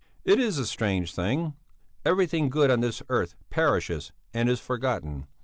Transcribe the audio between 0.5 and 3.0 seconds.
a strange thing. Everything good on